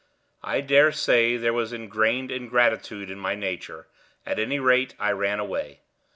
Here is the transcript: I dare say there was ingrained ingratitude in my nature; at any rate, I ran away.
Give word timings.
I 0.41 0.61
dare 0.61 0.91
say 0.91 1.37
there 1.37 1.53
was 1.53 1.71
ingrained 1.73 2.31
ingratitude 2.31 3.11
in 3.11 3.19
my 3.19 3.35
nature; 3.35 3.85
at 4.25 4.39
any 4.39 4.57
rate, 4.57 4.95
I 4.97 5.11
ran 5.11 5.39
away. 5.39 5.81